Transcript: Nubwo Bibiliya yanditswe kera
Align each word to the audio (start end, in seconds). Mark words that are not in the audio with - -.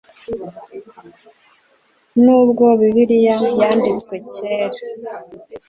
Nubwo 2.23 2.65
Bibiliya 2.79 3.37
yanditswe 3.59 4.15
kera 4.33 4.79